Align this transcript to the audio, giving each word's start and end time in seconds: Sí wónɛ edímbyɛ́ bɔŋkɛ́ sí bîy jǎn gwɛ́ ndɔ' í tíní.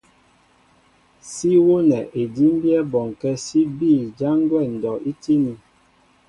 Sí 1.31 1.49
wónɛ 1.65 1.99
edímbyɛ́ 2.21 2.79
bɔŋkɛ́ 2.91 3.33
sí 3.45 3.59
bîy 3.77 4.01
jǎn 4.17 4.37
gwɛ́ 4.49 4.63
ndɔ' 4.75 5.01
í 5.09 5.11
tíní. 5.21 5.51